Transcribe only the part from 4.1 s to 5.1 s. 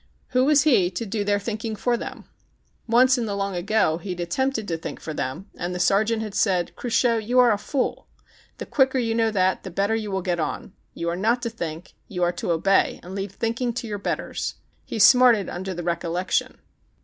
176 THE CHINAGO had attempted to think